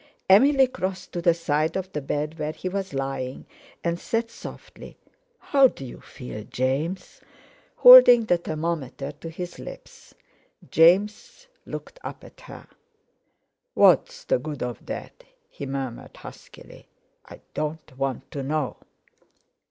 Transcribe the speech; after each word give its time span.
Emily 0.27 0.65
crossed 0.65 1.11
to 1.11 1.21
the 1.21 1.35
side 1.35 1.77
of 1.77 1.91
the 1.93 2.01
bed 2.01 2.39
where 2.39 2.53
he 2.53 2.67
was 2.67 2.91
lying, 2.91 3.45
and 3.83 3.99
said 3.99 4.31
softly, 4.31 4.97
"How 5.37 5.67
do 5.67 5.85
you 5.85 5.99
feel, 6.01 6.43
James?" 6.43 7.21
holding 7.75 8.25
the 8.25 8.39
thermometer 8.39 9.11
to 9.11 9.29
his 9.29 9.59
lips. 9.59 10.15
James 10.71 11.45
looked 11.67 11.99
up 12.03 12.23
at 12.23 12.41
her. 12.41 12.65
"What's 13.75 14.23
the 14.23 14.39
good 14.39 14.63
of 14.63 14.83
that?" 14.87 15.23
he 15.47 15.67
murmured 15.67 16.17
huskily; 16.17 16.87
"I 17.25 17.41
don't 17.53 17.95
want 17.95 18.31
to 18.31 18.41
know." 18.41 18.77